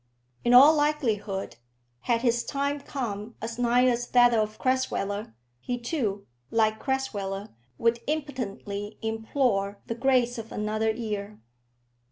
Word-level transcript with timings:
In 0.43 0.55
all 0.55 0.73
likelihood, 0.73 1.57
had 1.99 2.21
his 2.21 2.43
time 2.43 2.79
come 2.81 3.35
as 3.39 3.59
nigh 3.59 3.85
as 3.85 4.07
that 4.07 4.33
of 4.33 4.57
Crasweller, 4.57 5.35
he 5.59 5.77
too, 5.77 6.25
like 6.49 6.79
Crasweller, 6.79 7.49
would 7.77 7.99
impotently 8.07 8.97
implore 9.03 9.77
the 9.85 9.93
grace 9.93 10.39
of 10.39 10.51
another 10.51 10.89
year. 10.89 11.39